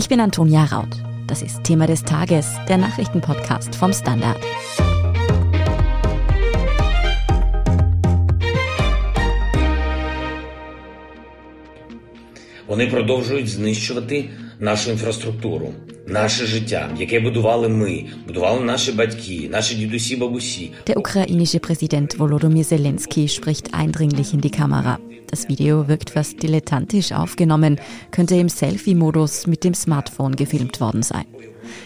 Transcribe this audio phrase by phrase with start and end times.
[0.00, 0.94] Ich bin Antonia Raut.
[1.26, 4.40] Das ist Thema des Tages, der Nachrichtenpodcast vom Standard.
[12.66, 14.28] Вони продовжують знищувати
[14.60, 15.74] нашу інфраструктуру,
[20.87, 24.99] Der ukrainische Präsident Volodymyr Zelensky spricht eindringlich in die Kamera.
[25.27, 27.79] Das Video wirkt fast dilettantisch aufgenommen,
[28.11, 31.25] könnte im Selfie-Modus mit dem Smartphone gefilmt worden sein.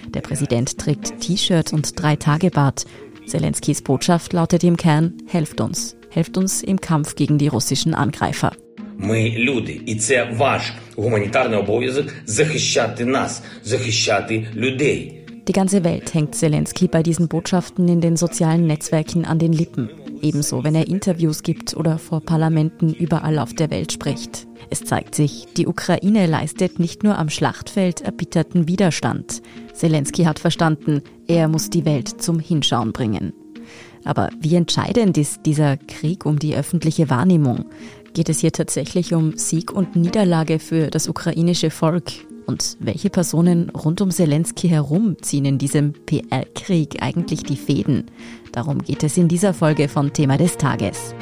[0.08, 2.86] Der Präsident trägt T-Shirt und drei Tage Bart.
[3.28, 8.52] Zelenskys Botschaft lautet im Kern: Helft uns, helft uns im Kampf gegen die russischen Angreifer.
[8.99, 15.17] Ми люди, і це ваш гуманітарний обов'язок захищати нас, захищати людей.
[15.47, 19.89] Die ganze Welt hängt Zelensky bei diesen Botschaften in den sozialen Netzwerken an den Lippen.
[20.23, 24.47] Ebenso, wenn er Interviews gibt oder vor Parlamenten überall auf der Welt spricht.
[24.69, 29.43] Es zeigt sich, die Ukraine leistet nicht nur am Schlachtfeld erbitterten Widerstand.
[29.73, 33.33] Zelensky hat verstanden, er muss die Welt zum Hinschauen bringen.
[34.05, 37.65] Aber wie entscheidend ist dieser Krieg um die öffentliche Wahrnehmung?
[38.16, 42.14] Geht es hier tatsächlich um Sieg und Niederlage für das ukrainische Volk?
[42.46, 48.06] Und welche Personen rund um Zelensky herum ziehen in diesem PR-Krieg eigentlich die Fäden?
[48.54, 51.14] Darum geht es in dieser Folge von Thema des Tages.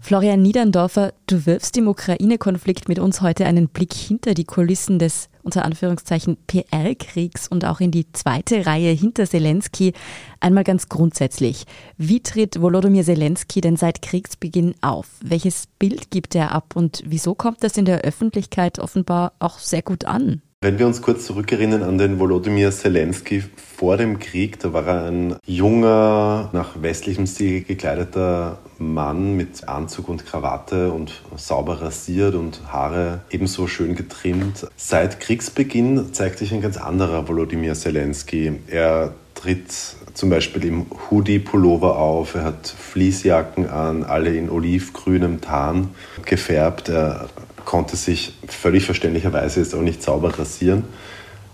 [0.00, 5.30] Florian Niederndorfer, du wirfst im Ukraine-Konflikt mit uns heute einen Blick hinter die Kulissen des
[5.44, 9.92] unter Anführungszeichen PR-Kriegs und auch in die zweite Reihe hinter Zelensky.
[10.40, 11.64] Einmal ganz grundsätzlich.
[11.96, 15.06] Wie tritt Volodymyr Zelensky denn seit Kriegsbeginn auf?
[15.22, 19.82] Welches Bild gibt er ab und wieso kommt das in der Öffentlichkeit offenbar auch sehr
[19.82, 20.42] gut an?
[20.64, 23.44] Wenn wir uns kurz zurückerinnern an den Volodymyr Zelensky
[23.76, 30.08] vor dem Krieg, da war er ein junger, nach westlichem Stil gekleideter Mann mit Anzug
[30.08, 34.66] und Krawatte und sauber rasiert und Haare ebenso schön getrimmt.
[34.74, 38.58] Seit Kriegsbeginn zeigt sich ein ganz anderer Volodymyr Zelensky.
[38.66, 39.12] Er
[39.44, 39.72] tritt
[40.14, 45.90] zum Beispiel im Hoodie-Pullover auf, er hat Fließjacken an, alle in olivgrünem Tarn
[46.24, 46.88] gefärbt.
[46.88, 47.28] Er
[47.66, 50.84] konnte sich völlig verständlicherweise jetzt auch nicht sauber rasieren.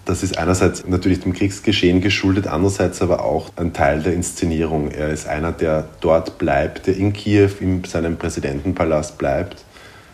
[0.04, 4.92] Das ist einerseits natürlich dem Kriegsgeschehen geschuldet, andererseits aber auch ein Teil der Inszenierung.
[4.92, 9.64] Er ist einer, der dort bleibt, der in Kiew in seinem Präsidentenpalast bleibt,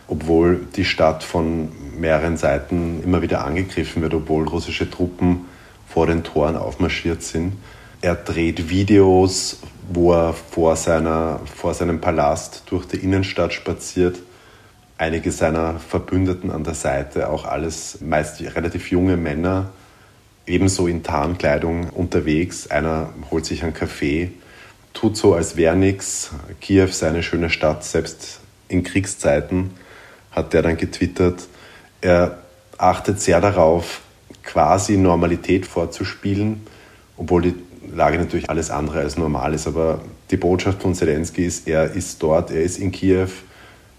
[0.07, 5.45] obwohl die Stadt von mehreren Seiten immer wieder angegriffen wird, obwohl russische Truppen
[5.87, 7.53] vor den Toren aufmarschiert sind.
[8.01, 9.59] Er dreht Videos,
[9.91, 14.17] wo er vor, seiner, vor seinem Palast durch die Innenstadt spaziert
[14.97, 19.69] einige seiner Verbündeten an der Seite, auch alles meist relativ junge Männer,
[20.45, 22.67] ebenso in Tarnkleidung unterwegs.
[22.67, 24.31] Einer holt sich einen Kaffee,
[24.93, 26.31] tut so, als wäre nichts.
[26.61, 29.71] Kiew sei eine schöne Stadt, selbst in Kriegszeiten
[30.31, 31.47] hat der dann getwittert.
[32.01, 32.39] Er
[32.77, 34.01] achtet sehr darauf,
[34.43, 36.61] quasi Normalität vorzuspielen,
[37.17, 37.55] obwohl die
[37.93, 39.67] Lage natürlich alles andere als normal ist.
[39.67, 40.01] Aber
[40.31, 43.29] die Botschaft von Zelensky ist, er ist dort, er ist in Kiew,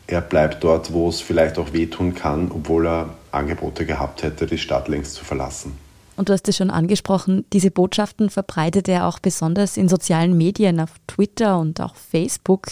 [0.07, 4.59] er bleibt dort, wo es vielleicht auch wehtun kann, obwohl er Angebote gehabt hätte, die
[4.59, 5.73] Stadt längst zu verlassen.
[6.17, 10.81] Und du hast es schon angesprochen, diese Botschaften verbreitet er auch besonders in sozialen Medien,
[10.81, 12.67] auf Twitter und auch Facebook.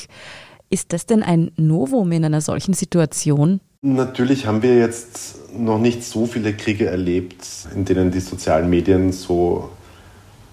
[0.68, 3.60] Ist das denn ein Novum in einer solchen Situation?
[3.82, 7.44] Natürlich haben wir jetzt noch nicht so viele Kriege erlebt,
[7.74, 9.70] in denen die sozialen Medien so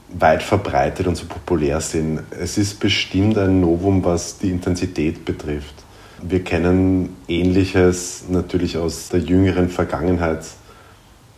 [0.09, 2.21] weit verbreitet und so populär sind.
[2.37, 5.73] Es ist bestimmt ein Novum, was die Intensität betrifft.
[6.21, 10.45] Wir kennen Ähnliches natürlich aus der jüngeren Vergangenheit,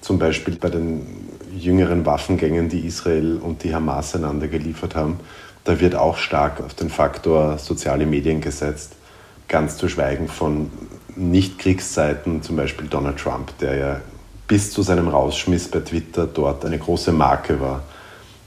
[0.02, 5.20] zum Beispiel bei den jüngeren Waffengängen, die Israel und die Hamas einander geliefert haben.
[5.64, 8.94] Da wird auch stark auf den Faktor soziale Medien gesetzt,
[9.48, 10.70] ganz zu schweigen von
[11.16, 14.02] Nicht-Kriegszeiten, zum Beispiel Donald Trump, der ja
[14.48, 17.84] bis zu seinem Rausschmiss bei Twitter dort eine große Marke war.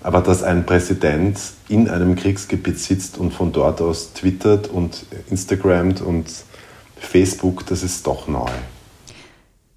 [0.02, 6.00] Aber dass ein Präsident in einem Kriegsgebiet sitzt und von dort aus twittert und Instagramt
[6.00, 6.26] und
[6.96, 8.50] Facebook, das ist doch neu.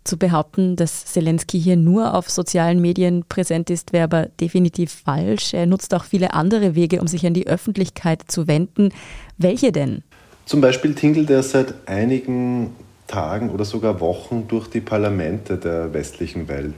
[0.04, 5.54] Zu behaupten, dass Zelensky hier nur auf sozialen Medien präsent ist, wäre aber definitiv falsch.
[5.54, 8.90] Er nutzt auch viele andere Wege, um sich an die Öffentlichkeit zu wenden.
[9.38, 10.04] Welche denn?
[10.46, 12.76] Zum Beispiel tingelt er seit einigen
[13.08, 16.76] Tagen oder sogar Wochen durch die Parlamente der westlichen Welt.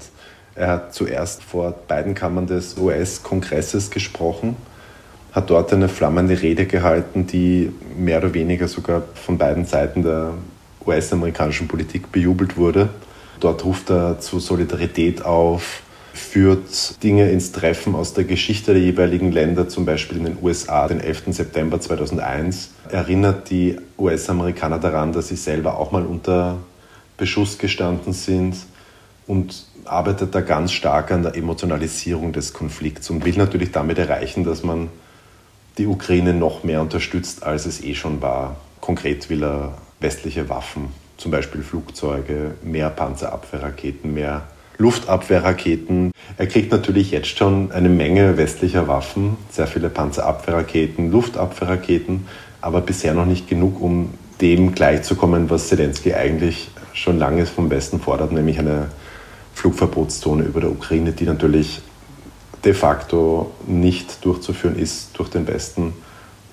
[0.55, 4.55] Er hat zuerst vor beiden Kammern des US-Kongresses gesprochen,
[5.31, 10.33] hat dort eine flammende Rede gehalten, die mehr oder weniger sogar von beiden Seiten der
[10.85, 12.89] US-amerikanischen Politik bejubelt wurde.
[13.39, 15.82] Dort ruft er zu Solidarität auf,
[16.13, 20.87] führt Dinge ins Treffen aus der Geschichte der jeweiligen Länder, zum Beispiel in den USA
[20.87, 21.23] den 11.
[21.29, 26.59] September 2001, erinnert die US-Amerikaner daran, dass sie selber auch mal unter
[27.17, 28.55] Beschuss gestanden sind
[29.25, 34.43] und arbeitet da ganz stark an der Emotionalisierung des Konflikts und will natürlich damit erreichen,
[34.43, 34.89] dass man
[35.79, 38.57] die Ukraine noch mehr unterstützt, als es eh schon war.
[38.79, 44.43] Konkret will er westliche Waffen, zum Beispiel Flugzeuge, mehr Panzerabwehrraketen, mehr
[44.77, 46.11] Luftabwehrraketen.
[46.37, 52.25] Er kriegt natürlich jetzt schon eine Menge westlicher Waffen, sehr viele Panzerabwehrraketen, Luftabwehrraketen,
[52.61, 57.99] aber bisher noch nicht genug, um dem gleichzukommen, was Zelensky eigentlich schon lange vom Westen
[57.99, 58.89] fordert, nämlich eine
[59.53, 61.81] Flugverbotszone über der Ukraine, die natürlich
[62.63, 65.93] de facto nicht durchzuführen ist durch den Westen,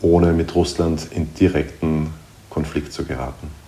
[0.00, 2.12] ohne mit Russland in direkten
[2.49, 3.60] Konflikt zu geraten.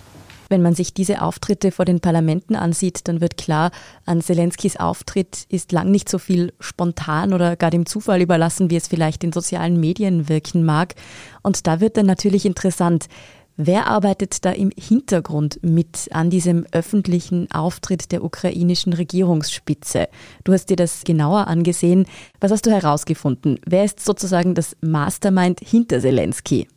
[0.53, 3.71] Wenn man sich diese Auftritte vor den Parlamenten ansieht, dann wird klar,
[4.05, 8.75] an Zelenskys Auftritt ist lang nicht so viel spontan oder gar dem Zufall überlassen, wie
[8.75, 10.93] es vielleicht in sozialen Medien wirken mag.
[11.41, 13.07] Und da wird dann natürlich interessant,
[13.55, 20.07] Wer arbeitet da im Hintergrund mit an diesem öffentlichen Auftritt der ukrainischen Regierungsspitze?
[20.43, 22.07] Du hast dir das genauer angesehen.
[22.39, 23.59] Was hast du herausgefunden?
[23.65, 26.67] Wer ist sozusagen das Mastermind hinter Zelensky?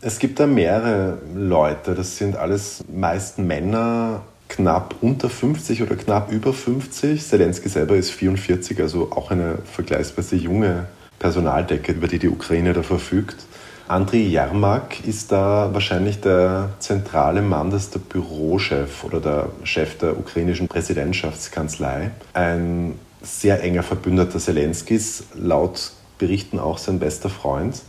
[0.00, 1.94] Es gibt da mehrere Leute.
[1.94, 7.26] Das sind alles meist Männer, knapp unter 50 oder knapp über 50.
[7.26, 10.86] Zelensky selber ist 44, also auch eine vergleichsweise junge
[11.18, 13.44] Personaldecke, über die die Ukraine da verfügt.
[13.88, 19.98] Andriy Jarmak ist da wahrscheinlich der zentrale Mann, das ist der Bürochef oder der Chef
[19.98, 22.12] der ukrainischen Präsidentschaftskanzlei.
[22.34, 27.80] Ein sehr enger Verbündeter Zelenskis, laut Berichten auch sein bester Freund.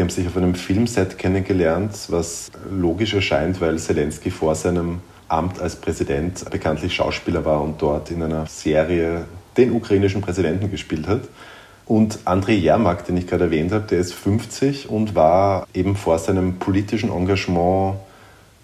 [0.00, 5.60] Die haben sich auf einem Filmset kennengelernt, was logisch erscheint, weil Zelensky vor seinem Amt
[5.60, 9.26] als Präsident bekanntlich Schauspieler war und dort in einer Serie
[9.58, 11.20] den ukrainischen Präsidenten gespielt hat.
[11.84, 16.18] Und André Jermak, den ich gerade erwähnt habe, der ist 50 und war eben vor
[16.18, 17.96] seinem politischen Engagement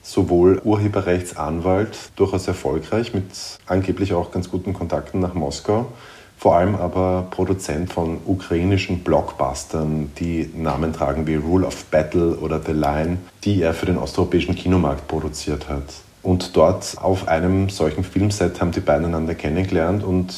[0.02, 3.26] sowohl Urheberrechtsanwalt, durchaus erfolgreich, mit
[3.66, 5.92] angeblich auch ganz guten Kontakten nach Moskau,
[6.36, 12.60] vor allem aber Produzent von ukrainischen Blockbustern, die Namen tragen wie Rule of Battle oder
[12.64, 15.84] The Line, die er für den osteuropäischen Kinomarkt produziert hat.
[16.22, 20.34] Und dort auf einem solchen Filmset haben die beiden einander kennengelernt und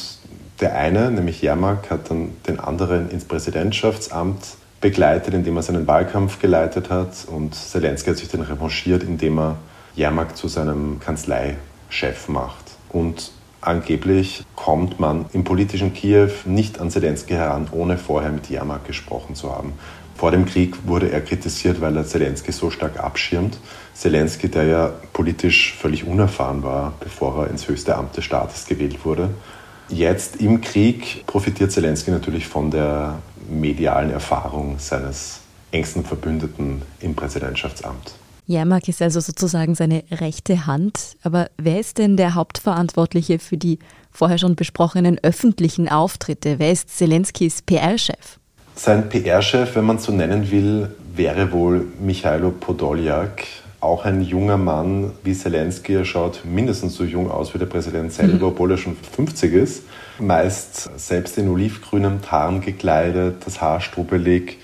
[0.61, 6.39] der eine, nämlich Jermak, hat dann den anderen ins Präsidentschaftsamt begleitet, indem er seinen Wahlkampf
[6.39, 7.25] geleitet hat.
[7.27, 9.55] Und Zelensky hat sich dann revanchiert, indem er
[9.95, 12.65] Jermak zu seinem Kanzleichef macht.
[12.89, 13.31] Und
[13.61, 19.35] angeblich kommt man im politischen Kiew nicht an Zelensky heran, ohne vorher mit Jermak gesprochen
[19.35, 19.73] zu haben.
[20.15, 23.57] Vor dem Krieg wurde er kritisiert, weil er Zelensky so stark abschirmt.
[23.93, 29.05] Zelensky, der ja politisch völlig unerfahren war, bevor er ins höchste Amt des Staates gewählt
[29.05, 29.29] wurde,
[29.89, 33.17] Jetzt im Krieg profitiert Zelensky natürlich von der
[33.49, 35.39] medialen Erfahrung seines
[35.71, 38.13] engsten Verbündeten im Präsidentschaftsamt.
[38.49, 41.17] Jermak ist also sozusagen seine rechte Hand.
[41.21, 43.77] Aber wer ist denn der Hauptverantwortliche für die
[44.09, 46.57] vorher schon besprochenen öffentlichen Auftritte?
[46.57, 48.39] Wer ist Zelenskys PR-Chef?
[48.73, 53.45] Sein PR-Chef, wenn man so nennen will, wäre wohl Michailo Podoljak,
[53.81, 58.11] auch ein junger Mann wie Zelensky, er schaut mindestens so jung aus wie der Präsident
[58.11, 58.53] selber, mhm.
[58.53, 59.83] obwohl er schon 50 ist.
[60.17, 64.57] Meist selbst in olivgrünem Tarn gekleidet, das Haar strubbelig.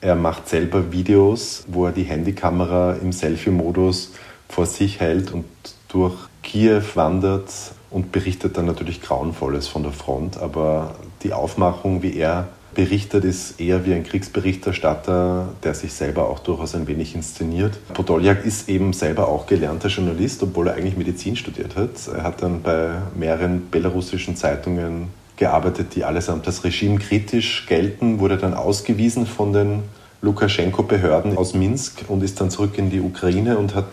[0.00, 4.12] Er macht selber Videos, wo er die Handykamera im Selfie-Modus
[4.48, 5.44] vor sich hält und
[5.88, 7.52] durch Kiew wandert
[7.90, 10.38] und berichtet dann natürlich Grauenvolles von der Front.
[10.38, 16.38] Aber die Aufmachung, wie er berichtet, ist eher wie ein Kriegsberichterstatter, der sich selber auch
[16.38, 17.78] durchaus ein wenig inszeniert.
[17.92, 21.90] Podoljak ist eben selber auch gelernter Journalist, obwohl er eigentlich Medizin studiert hat.
[22.14, 25.08] Er hat dann bei mehreren belarussischen Zeitungen
[25.40, 29.82] gearbeitet, die allesamt das Regime kritisch gelten, wurde dann ausgewiesen von den
[30.22, 33.88] Lukaschenko-Behörden aus Minsk und ist dann zurück in die Ukraine und hat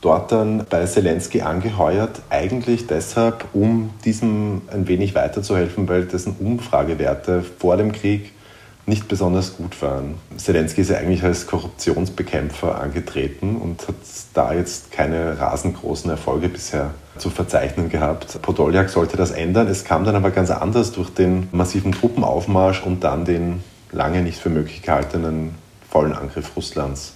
[0.00, 7.44] dort dann bei Zelensky angeheuert, eigentlich deshalb, um diesem ein wenig weiterzuhelfen, weil dessen Umfragewerte
[7.58, 8.32] vor dem Krieg
[8.86, 10.14] nicht besonders gut waren.
[10.36, 13.96] Zelensky ist ja eigentlich als Korruptionsbekämpfer angetreten und hat
[14.32, 18.40] da jetzt keine rasengroßen Erfolge bisher zu verzeichnen gehabt.
[18.42, 19.66] Podoljak sollte das ändern.
[19.66, 24.38] Es kam dann aber ganz anders durch den massiven Truppenaufmarsch und dann den lange nicht
[24.38, 25.54] für möglich gehaltenen
[25.88, 27.14] vollen Angriff Russlands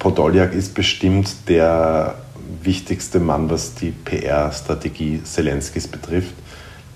[0.00, 2.14] Podoljak ist bestimmt der
[2.62, 6.32] wichtigste Mann, was die PR-Strategie Zelenskis betrifft,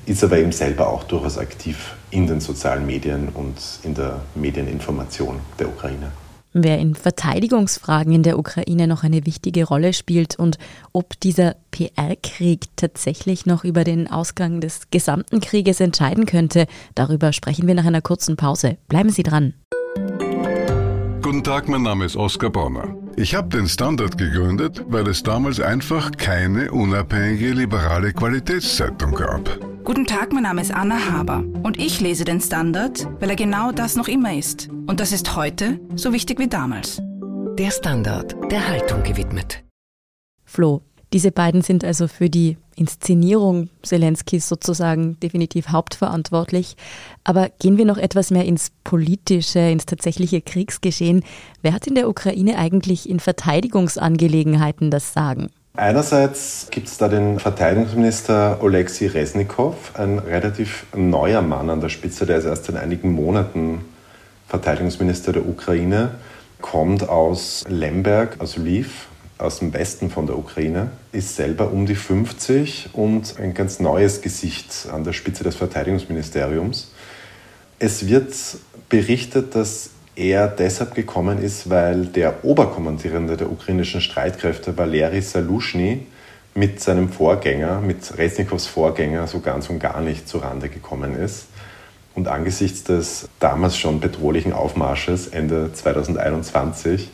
[0.07, 5.41] ist aber eben selber auch durchaus aktiv in den sozialen Medien und in der Medieninformation
[5.59, 6.13] der Ukraine.
[6.57, 10.57] Wer in Verteidigungsfragen in der Ukraine noch eine wichtige Rolle spielt und
[10.93, 17.67] ob dieser PR-Krieg tatsächlich noch über den Ausgang des gesamten Krieges entscheiden könnte, darüber sprechen
[17.67, 18.77] wir nach einer kurzen Pause.
[18.87, 19.55] Bleiben Sie dran.
[21.23, 22.95] Guten Tag, mein Name ist Oskar Bonner.
[23.17, 29.74] Ich habe den Standard gegründet, weil es damals einfach keine unabhängige liberale Qualitätszeitung gab.
[29.85, 33.71] Guten Tag, mein Name ist Anna Haber und ich lese den Standard, weil er genau
[33.71, 34.71] das noch immer ist.
[34.87, 37.03] Und das ist heute so wichtig wie damals.
[37.59, 39.63] Der Standard, der Haltung gewidmet.
[40.47, 40.81] Flo,
[41.13, 46.77] diese beiden sind also für die Inszenierung Zelenskis sozusagen definitiv hauptverantwortlich.
[47.23, 51.23] Aber gehen wir noch etwas mehr ins politische, ins tatsächliche Kriegsgeschehen.
[51.61, 55.51] Wer hat in der Ukraine eigentlich in Verteidigungsangelegenheiten das Sagen?
[55.77, 62.27] Einerseits gibt es da den Verteidigungsminister Oleksiy Resnikow, ein relativ neuer Mann an der Spitze,
[62.27, 63.85] der ist erst in einigen Monaten
[64.47, 66.13] Verteidigungsminister der Ukraine,
[66.61, 71.97] kommt aus Lemberg, also Lviv, aus dem Westen von der Ukraine, ist selber um die
[71.97, 76.93] 50 und ein ganz neues Gesicht an der Spitze des Verteidigungsministeriums.
[77.81, 78.33] Es wird
[78.89, 86.07] berichtet, dass er deshalb gekommen ist, weil der Oberkommandierende der ukrainischen Streitkräfte, Valeri Salushny,
[86.55, 91.47] mit seinem Vorgänger, mit Resnikows Vorgänger, so ganz und gar nicht zurande gekommen ist.
[92.15, 97.11] Und angesichts des damals schon bedrohlichen Aufmarsches Ende 2021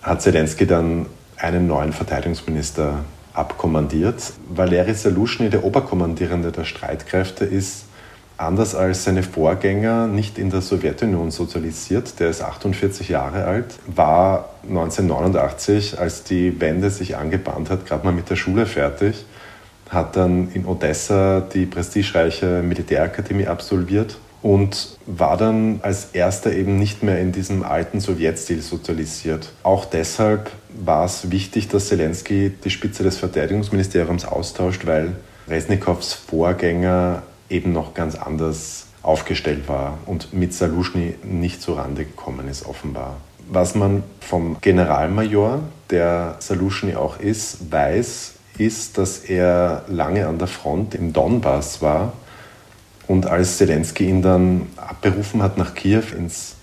[0.00, 4.32] hat Zelensky dann einen neuen Verteidigungsminister abkommandiert.
[4.48, 7.86] Valeri Salushny, der Oberkommandierende der Streitkräfte, ist
[8.36, 12.18] anders als seine Vorgänger nicht in der Sowjetunion sozialisiert.
[12.20, 18.12] Der ist 48 Jahre alt, war 1989, als die Wende sich angebahnt hat, gerade mal
[18.12, 19.24] mit der Schule fertig,
[19.90, 27.02] hat dann in Odessa die prestigereiche Militärakademie absolviert und war dann als erster eben nicht
[27.02, 29.52] mehr in diesem alten Sowjetstil sozialisiert.
[29.62, 35.14] Auch deshalb war es wichtig, dass Zelensky die Spitze des Verteidigungsministeriums austauscht, weil
[35.48, 37.22] Resnikows Vorgänger
[37.52, 43.16] eben noch ganz anders aufgestellt war und mit Saluschny nicht zurande gekommen ist, offenbar.
[43.48, 50.46] Was man vom Generalmajor, der Saluschny auch ist, weiß, ist, dass er lange an der
[50.46, 52.12] Front im Donbass war
[53.08, 56.54] und als Zelensky ihn dann abberufen hat nach Kiew ins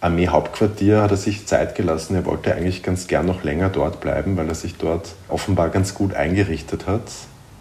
[0.00, 2.16] Armeehauptquartier, hat er sich Zeit gelassen.
[2.16, 5.94] Er wollte eigentlich ganz gern noch länger dort bleiben, weil er sich dort offenbar ganz
[5.94, 7.02] gut eingerichtet hat.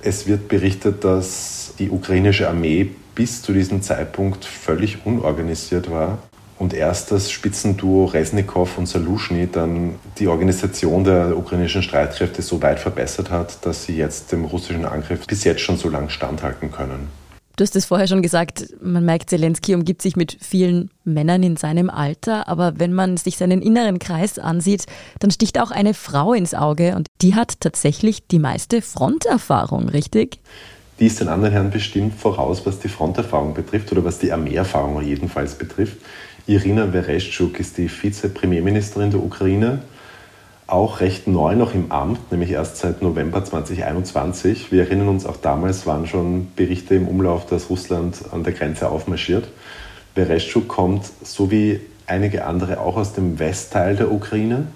[0.03, 6.17] Es wird berichtet, dass die ukrainische Armee bis zu diesem Zeitpunkt völlig unorganisiert war
[6.57, 12.79] und erst das Spitzenduo Resnikow und Salushny dann die Organisation der ukrainischen Streitkräfte so weit
[12.79, 17.20] verbessert hat, dass sie jetzt dem russischen Angriff bis jetzt schon so lange standhalten können.
[17.61, 21.57] Du hast es vorher schon gesagt, man merkt, Zelensky umgibt sich mit vielen Männern in
[21.57, 24.87] seinem Alter, aber wenn man sich seinen inneren Kreis ansieht,
[25.19, 30.39] dann sticht auch eine Frau ins Auge und die hat tatsächlich die meiste Fronterfahrung, richtig?
[30.99, 34.99] Die ist den anderen Herren bestimmt voraus, was die Fronterfahrung betrifft oder was die Armeeerfahrung
[35.03, 35.97] jedenfalls betrifft.
[36.47, 39.83] Irina Vereshchuk ist die Vize-Premierministerin der Ukraine
[40.71, 44.71] auch recht neu noch im Amt, nämlich erst seit November 2021.
[44.71, 48.89] Wir erinnern uns, auch damals waren schon Berichte im Umlauf, dass Russland an der Grenze
[48.89, 49.49] aufmarschiert.
[50.15, 54.67] Bereschuk kommt, so wie einige andere, auch aus dem Westteil der Ukraine,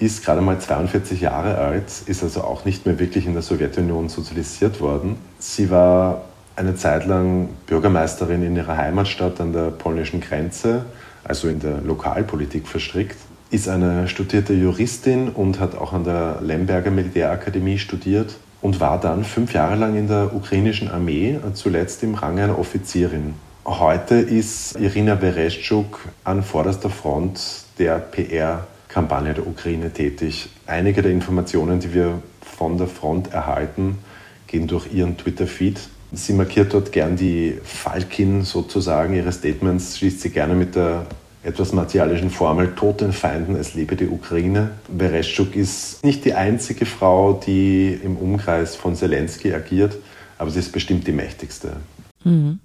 [0.00, 4.08] ist gerade mal 42 Jahre alt, ist also auch nicht mehr wirklich in der Sowjetunion
[4.08, 5.16] sozialisiert worden.
[5.38, 6.22] Sie war
[6.56, 10.84] eine Zeit lang Bürgermeisterin in ihrer Heimatstadt an der polnischen Grenze,
[11.22, 13.16] also in der Lokalpolitik verstrickt
[13.52, 19.24] ist eine studierte Juristin und hat auch an der Lemberger Militärakademie studiert und war dann
[19.24, 23.34] fünf Jahre lang in der ukrainischen Armee, zuletzt im Rang einer Offizierin.
[23.66, 30.48] Heute ist Irina Bereschuk an vorderster Front der PR-Kampagne der Ukraine tätig.
[30.66, 33.98] Einige der Informationen, die wir von der Front erhalten,
[34.46, 35.78] gehen durch ihren Twitter-Feed.
[36.12, 39.14] Sie markiert dort gern die Falkin sozusagen.
[39.14, 41.04] Ihre Statements schließt sie gerne mit der
[41.42, 44.70] etwas martialischen Formel, toten Feinden, es lebe die Ukraine.
[44.88, 49.96] Bereschuk ist nicht die einzige Frau, die im Umkreis von Zelensky agiert,
[50.38, 51.76] aber sie ist bestimmt die mächtigste.
[52.24, 52.60] Mhm.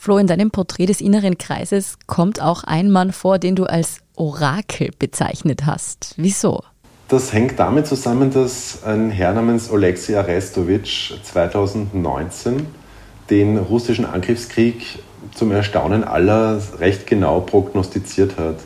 [0.00, 3.98] Flo, in deinem Porträt des inneren Kreises kommt auch ein Mann vor, den du als
[4.14, 6.14] Orakel bezeichnet hast.
[6.16, 6.62] Wieso?
[7.08, 12.66] Das hängt damit zusammen, dass ein Herr namens Oleksiy Arestovich 2019
[13.30, 15.00] den russischen Angriffskrieg
[15.38, 18.56] zum Erstaunen aller recht genau prognostiziert hat.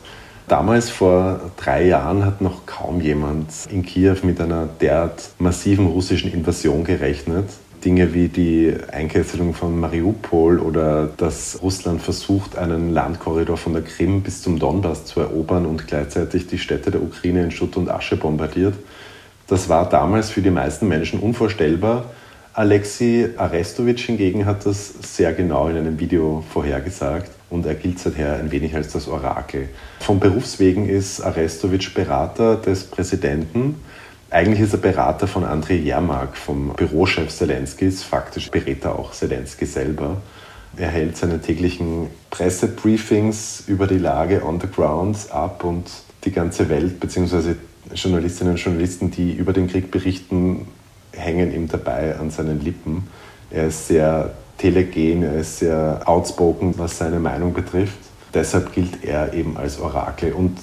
[0.49, 6.33] Damals vor drei Jahren hat noch kaum jemand in Kiew mit einer derart massiven russischen
[6.33, 7.49] Invasion gerechnet.
[7.85, 14.23] Dinge wie die Einkesselung von Mariupol oder dass Russland versucht, einen Landkorridor von der Krim
[14.23, 18.17] bis zum Donbass zu erobern und gleichzeitig die Städte der Ukraine in Schutt und Asche
[18.17, 18.75] bombardiert.
[19.49, 22.05] Das war damals für die meisten Menschen unvorstellbar.
[22.54, 28.37] Alexei Arestovic hingegen hat das sehr genau in einem Video vorhergesagt und er gilt seither
[28.37, 29.71] ein wenig als das Orakel.
[30.00, 33.76] Vom Berufswegen ist Arestovic Berater des Präsidenten.
[34.28, 38.02] Eigentlich ist er Berater von Andrei Jermak, vom Bürochef Zelenskis.
[38.02, 40.21] Faktisch berät er auch Zelensky selber.
[40.76, 45.87] Er hält seine täglichen Pressebriefings über die Lage on the ground ab und
[46.25, 47.54] die ganze Welt bzw.
[47.94, 50.66] Journalistinnen und Journalisten, die über den Krieg berichten,
[51.12, 53.09] hängen ihm dabei an seinen Lippen.
[53.50, 57.99] Er ist sehr telegen, er ist sehr outspoken, was seine Meinung betrifft.
[58.33, 60.33] Deshalb gilt er eben als Orakel.
[60.33, 60.57] Und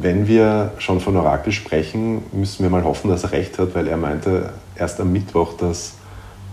[0.00, 3.88] wenn wir schon von Orakel sprechen, müssen wir mal hoffen, dass er recht hat, weil
[3.88, 5.94] er meinte erst am Mittwoch, dass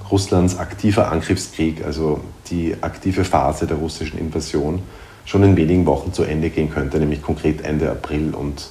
[0.09, 4.81] Russlands aktiver Angriffskrieg, also die aktive Phase der russischen Invasion,
[5.25, 8.33] schon in wenigen Wochen zu Ende gehen könnte, nämlich konkret Ende April.
[8.33, 8.69] Und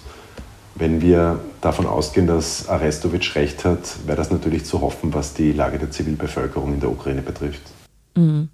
[0.74, 5.52] wenn wir davon ausgehen, dass Arestowitsch recht hat, wäre das natürlich zu hoffen, was die
[5.52, 7.62] Lage der Zivilbevölkerung in der Ukraine betrifft.
[8.16, 8.48] Mhm.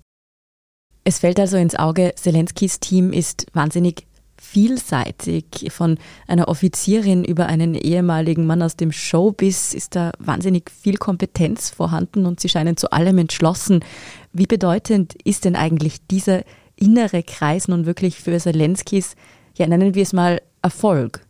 [1.04, 4.06] Es fällt also ins Auge, Zelenskys Team ist wahnsinnig
[4.40, 5.44] vielseitig.
[5.70, 11.70] Von einer Offizierin über einen ehemaligen Mann aus dem Showbiz ist da wahnsinnig viel Kompetenz
[11.70, 13.84] vorhanden und sie scheinen zu allem entschlossen.
[14.32, 16.42] Wie bedeutend ist denn eigentlich dieser
[16.76, 19.16] innere Kreis nun wirklich für Zelenskys,
[19.56, 21.26] ja nennen wir es mal, Erfolg?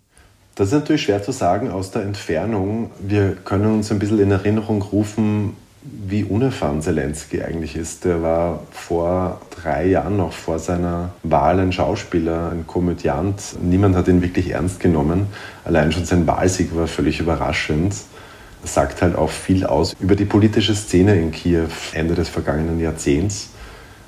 [0.58, 2.90] Das ist natürlich schwer zu sagen aus der Entfernung.
[2.98, 8.04] Wir können uns ein bisschen in Erinnerung rufen, wie unerfahren Zelensky eigentlich ist.
[8.04, 13.40] Der war vor drei Jahren noch vor seiner Wahl ein Schauspieler, ein Komödiant.
[13.62, 15.28] Niemand hat ihn wirklich ernst genommen.
[15.64, 17.94] Allein schon sein Wahlsieg war völlig überraschend.
[18.62, 22.80] Das sagt halt auch viel aus über die politische Szene in Kiew Ende des vergangenen
[22.80, 23.50] Jahrzehnts.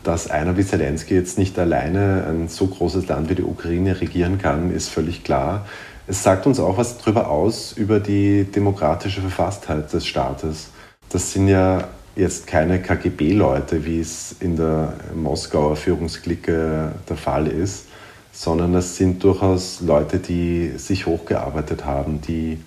[0.02, 4.38] Dass einer wie Zelensky jetzt nicht alleine ein so großes Land wie die Ukraine regieren
[4.38, 5.66] kann, ist völlig klar.
[6.06, 10.70] Es sagt uns auch was darüber aus, über die demokratische Verfasstheit des Staates
[11.10, 17.86] das sind ja jetzt keine KGB-Leute, wie es in der Moskauer Führungsklicke der Fall ist,
[18.32, 22.58] sondern das sind durchaus Leute, die sich hochgearbeitet haben, die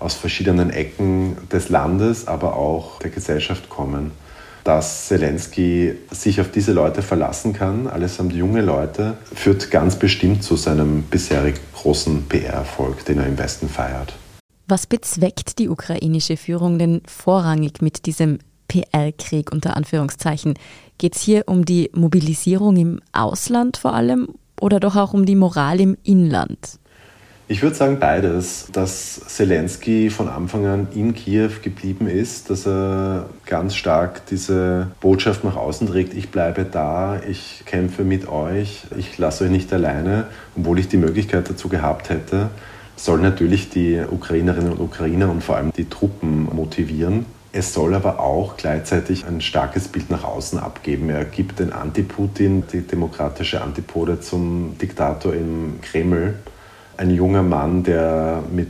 [0.00, 4.10] aus verschiedenen Ecken des Landes, aber auch der Gesellschaft kommen.
[4.64, 10.56] Dass Zelensky sich auf diese Leute verlassen kann, allesamt junge Leute, führt ganz bestimmt zu
[10.56, 14.14] seinem bisherigen großen PR-Erfolg, den er im Westen feiert.
[14.68, 20.54] Was bezweckt die ukrainische Führung denn vorrangig mit diesem PR-Krieg unter Anführungszeichen?
[20.98, 24.28] Geht es hier um die Mobilisierung im Ausland vor allem
[24.60, 26.78] oder doch auch um die Moral im Inland?
[27.52, 33.26] Ich würde sagen beides, dass Zelensky von Anfang an in Kiew geblieben ist, dass er
[33.44, 39.18] ganz stark diese Botschaft nach außen trägt, ich bleibe da, ich kämpfe mit euch, ich
[39.18, 42.48] lasse euch nicht alleine, obwohl ich die Möglichkeit dazu gehabt hätte
[42.96, 47.26] soll natürlich die Ukrainerinnen und Ukrainer und vor allem die Truppen motivieren.
[47.52, 51.10] Es soll aber auch gleichzeitig ein starkes Bild nach außen abgeben.
[51.10, 56.34] Er gibt den Anti-Putin, die demokratische Antipode zum Diktator im Kreml.
[56.96, 58.68] Ein junger Mann, der mit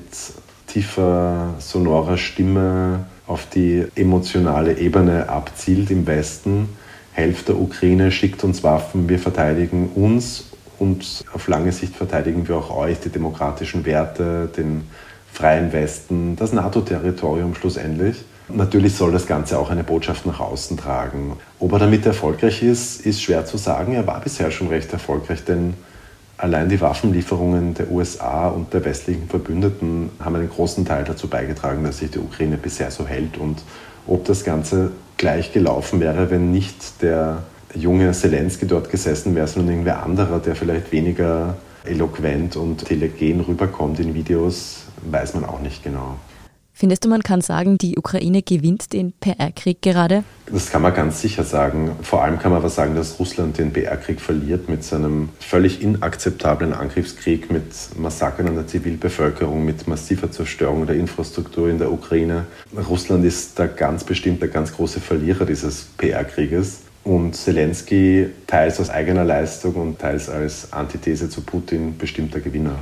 [0.67, 6.69] tiefer, sonorer Stimme auf die emotionale Ebene abzielt im Westen.
[7.13, 10.45] Helft der Ukraine, schickt uns Waffen, wir verteidigen uns
[10.79, 14.89] und auf lange Sicht verteidigen wir auch euch, die demokratischen Werte, den
[15.33, 18.25] freien Westen, das NATO-Territorium schlussendlich.
[18.49, 21.37] Natürlich soll das Ganze auch eine Botschaft nach außen tragen.
[21.59, 23.95] Ob er damit erfolgreich ist, ist schwer zu sagen.
[23.95, 25.75] Er war bisher schon recht erfolgreich, denn
[26.43, 31.85] allein die Waffenlieferungen der USA und der westlichen Verbündeten haben einen großen Teil dazu beigetragen,
[31.85, 33.39] dass sich die Ukraine bisher so hält.
[33.39, 33.63] Und
[34.09, 39.75] ob das Ganze gleich gelaufen wäre, wenn nicht der junge Zelensky dort gesessen wäre, sondern
[39.75, 45.85] irgendwer anderer, der vielleicht weniger eloquent und telegen rüberkommt in Videos, weiß man auch nicht
[45.85, 46.17] genau.
[46.75, 50.25] Findest du, man kann sagen, die Ukraine gewinnt den PR-Krieg gerade?
[50.47, 51.97] Das kann man ganz sicher sagen.
[52.03, 56.73] Vor allem kann man aber sagen, dass Russland den PR-Krieg verliert mit seinem völlig inakzeptablen
[56.73, 57.65] Angriffskrieg, mit
[57.97, 62.47] Massakern an der Zivilbevölkerung, mit massiver Zerstörung der Infrastruktur in der Ukraine.
[62.89, 66.81] Russland ist da ganz bestimmt der ganz große Verlierer dieses PR-Krieges.
[67.05, 72.79] Und Zelensky teils aus eigener Leistung und teils als Antithese zu Putin bestimmter Gewinner.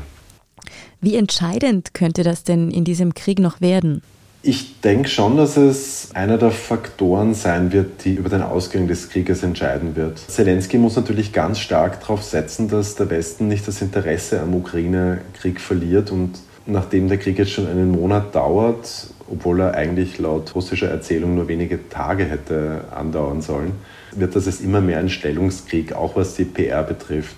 [1.01, 4.03] Wie entscheidend könnte das denn in diesem Krieg noch werden?
[4.43, 9.09] Ich denke schon, dass es einer der Faktoren sein wird, die über den Ausgang des
[9.11, 10.19] Krieges entscheiden wird.
[10.19, 15.61] Zelensky muss natürlich ganz stark darauf setzen, dass der Westen nicht das Interesse am Ukraine-Krieg
[15.61, 16.11] verliert.
[16.11, 21.35] Und nachdem der Krieg jetzt schon einen Monat dauert, obwohl er eigentlich laut russischer Erzählung
[21.35, 23.73] nur wenige Tage hätte andauern sollen,
[24.13, 27.37] wird das jetzt immer mehr ein Stellungskrieg, auch was die PR betrifft.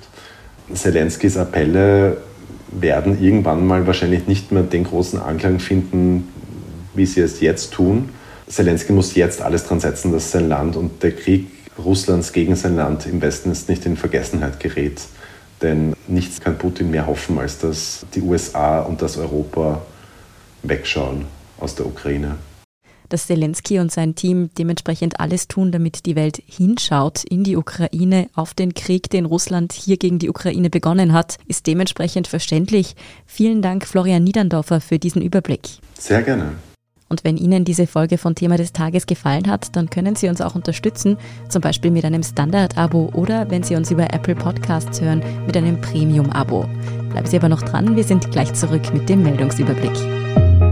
[0.73, 2.17] Zelenskys Appelle
[2.73, 6.29] werden irgendwann mal wahrscheinlich nicht mehr den großen Anklang finden,
[6.95, 8.11] wie sie es jetzt tun.
[8.49, 12.77] Zelensky muss jetzt alles dran setzen, dass sein Land und der Krieg Russlands gegen sein
[12.77, 15.01] Land im Westen jetzt nicht in Vergessenheit gerät.
[15.63, 19.83] Denn nichts kann Putin mehr hoffen, als dass die USA und das Europa
[20.63, 21.27] wegschauen
[21.59, 22.37] aus der Ukraine
[23.13, 28.29] dass Zelensky und sein Team dementsprechend alles tun, damit die Welt hinschaut in die Ukraine,
[28.35, 32.97] auf den Krieg, den Russland hier gegen die Ukraine begonnen hat, ist dementsprechend verständlich.
[33.27, 35.69] Vielen Dank, Florian Niederndorfer, für diesen Überblick.
[35.99, 36.53] Sehr gerne.
[37.13, 40.41] Und wenn Ihnen diese Folge von Thema des Tages gefallen hat, dann können Sie uns
[40.41, 41.19] auch unterstützen,
[41.51, 45.79] zum Beispiel mit einem Standard-Abo oder wenn Sie uns über Apple Podcasts hören, mit einem
[45.79, 46.65] Premium-Abo.
[47.11, 50.72] Bleiben Sie aber noch dran, wir sind gleich zurück mit dem Meldungsüberblick.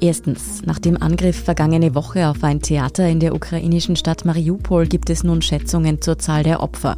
[0.00, 5.10] Erstens, nach dem Angriff vergangene Woche auf ein Theater in der ukrainischen Stadt Mariupol gibt
[5.10, 6.96] es nun Schätzungen zur Zahl der Opfer.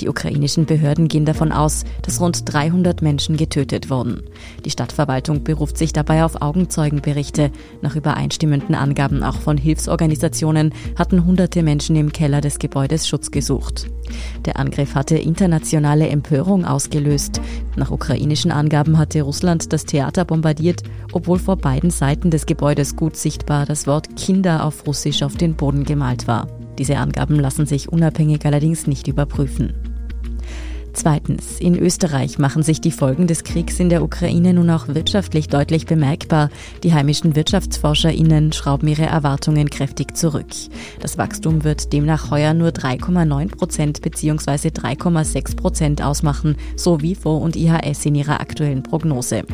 [0.00, 4.22] Die ukrainischen Behörden gehen davon aus, dass rund 300 Menschen getötet wurden.
[4.64, 7.50] Die Stadtverwaltung beruft sich dabei auf Augenzeugenberichte.
[7.82, 13.86] Nach übereinstimmenden Angaben auch von Hilfsorganisationen hatten hunderte Menschen im Keller des Gebäudes Schutz gesucht.
[14.44, 17.40] Der Angriff hatte internationale Empörung ausgelöst.
[17.76, 20.82] Nach ukrainischen Angaben hatte Russland das Theater bombardiert,
[21.16, 25.54] obwohl vor beiden Seiten des Gebäudes gut sichtbar das Wort Kinder auf Russisch auf den
[25.54, 26.46] Boden gemalt war.
[26.78, 29.95] Diese Angaben lassen sich unabhängig allerdings nicht überprüfen.
[30.96, 35.46] Zweitens, in Österreich machen sich die Folgen des Kriegs in der Ukraine nun auch wirtschaftlich
[35.46, 36.48] deutlich bemerkbar.
[36.84, 40.46] Die heimischen WirtschaftsforscherInnen schrauben ihre Erwartungen kräftig zurück.
[41.00, 44.68] Das Wachstum wird demnach heuer nur 3,9 Prozent bzw.
[44.68, 49.44] 3,6 Prozent ausmachen, so WIFO und IHS in ihrer aktuellen Prognose.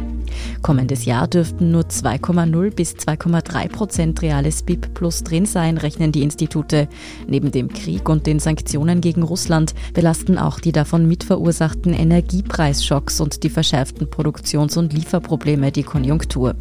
[0.63, 6.23] Kommendes Jahr dürften nur 2,0 bis 2,3 Prozent reales BIP plus drin sein, rechnen die
[6.23, 6.89] Institute.
[7.27, 13.19] Neben dem Krieg und den Sanktionen gegen Russland belasten auch die davon mitverfolgten verursachten Energiepreisschocks
[13.19, 16.55] und die verschärften Produktions- und Lieferprobleme die Konjunktur.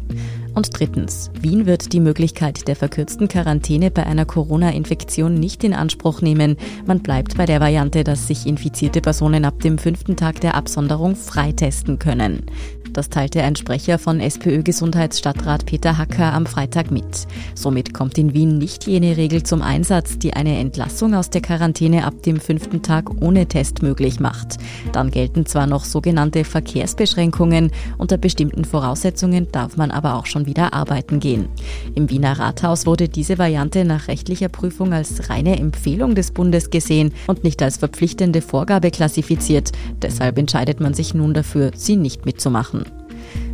[0.54, 6.20] Und drittens, Wien wird die Möglichkeit der verkürzten Quarantäne bei einer Corona-Infektion nicht in Anspruch
[6.20, 6.56] nehmen.
[6.86, 11.16] Man bleibt bei der Variante, dass sich infizierte Personen ab dem fünften Tag der Absonderung
[11.16, 12.44] freitesten können.
[12.92, 17.26] Das teilte ein Sprecher von SPÖ-Gesundheitsstadtrat Peter Hacker am Freitag mit.
[17.54, 22.04] Somit kommt in Wien nicht jene Regel zum Einsatz, die eine Entlassung aus der Quarantäne
[22.04, 24.58] ab dem fünften Tag ohne Test möglich macht.
[24.92, 30.72] Dann gelten zwar noch sogenannte Verkehrsbeschränkungen, unter bestimmten Voraussetzungen darf man aber auch schon wieder
[30.72, 31.48] arbeiten gehen.
[31.94, 37.12] Im Wiener Rathaus wurde diese Variante nach rechtlicher Prüfung als reine Empfehlung des Bundes gesehen
[37.26, 39.72] und nicht als verpflichtende Vorgabe klassifiziert.
[40.00, 42.84] Deshalb entscheidet man sich nun dafür, sie nicht mitzumachen.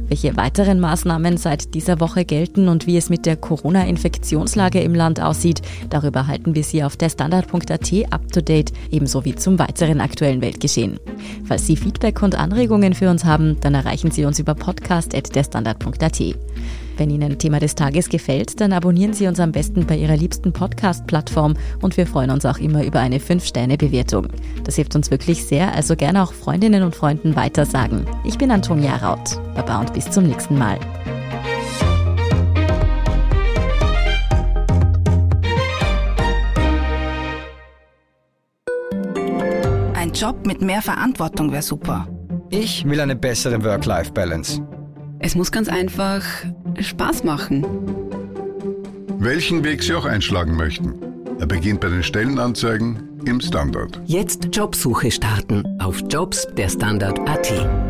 [0.08, 5.20] Welche weiteren Maßnahmen seit dieser Woche gelten und wie es mit der Corona-Infektionslage im Land
[5.20, 10.00] aussieht, darüber halten wir Sie auf der Standard.at up to date, ebenso wie zum weiteren
[10.00, 10.98] aktuellen Weltgeschehen.
[11.44, 16.22] Falls Sie Feedback und Anregungen für uns haben, dann erreichen Sie uns über podcast.derstandard.at.
[16.98, 20.52] Wenn Ihnen Thema des Tages gefällt, dann abonnieren Sie uns am besten bei Ihrer liebsten
[20.52, 24.26] Podcast-Plattform und wir freuen uns auch immer über eine 5-Sterne-Bewertung.
[24.64, 28.04] Das hilft uns wirklich sehr, also gerne auch Freundinnen und Freunden weitersagen.
[28.24, 29.40] Ich bin Antonia Raut.
[29.54, 30.76] Baba und bis zum nächsten Mal.
[39.94, 42.08] Ein Job mit mehr Verantwortung wäre super.
[42.50, 44.77] Ich will eine bessere Work-Life-Balance.
[45.20, 46.24] Es muss ganz einfach
[46.80, 47.66] Spaß machen.
[49.18, 50.94] Welchen Weg Sie auch einschlagen möchten.
[51.40, 54.00] Er beginnt bei den Stellenanzeigen im Standard.
[54.06, 57.87] Jetzt Jobsuche starten auf Jobs der Standard.at.